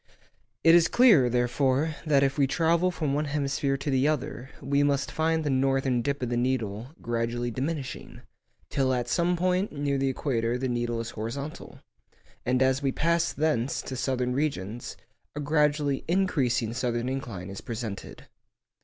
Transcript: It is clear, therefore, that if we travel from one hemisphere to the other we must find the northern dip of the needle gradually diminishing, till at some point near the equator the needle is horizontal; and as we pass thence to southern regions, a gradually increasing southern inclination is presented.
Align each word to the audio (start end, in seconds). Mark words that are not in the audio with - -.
It 0.63 0.73
is 0.73 0.87
clear, 0.87 1.29
therefore, 1.29 1.95
that 2.07 2.23
if 2.23 2.35
we 2.35 2.47
travel 2.47 2.89
from 2.89 3.13
one 3.13 3.25
hemisphere 3.25 3.77
to 3.77 3.91
the 3.91 4.07
other 4.07 4.49
we 4.59 4.81
must 4.81 5.11
find 5.11 5.43
the 5.43 5.51
northern 5.51 6.01
dip 6.01 6.23
of 6.23 6.29
the 6.29 6.37
needle 6.37 6.87
gradually 7.03 7.51
diminishing, 7.51 8.21
till 8.71 8.95
at 8.95 9.07
some 9.07 9.35
point 9.37 9.71
near 9.73 9.99
the 9.99 10.09
equator 10.09 10.57
the 10.57 10.67
needle 10.67 10.99
is 11.01 11.11
horizontal; 11.11 11.81
and 12.47 12.63
as 12.63 12.81
we 12.81 12.91
pass 12.91 13.31
thence 13.31 13.83
to 13.83 13.95
southern 13.95 14.33
regions, 14.33 14.97
a 15.35 15.39
gradually 15.39 16.03
increasing 16.07 16.73
southern 16.73 17.07
inclination 17.07 17.51
is 17.51 17.61
presented. 17.61 18.25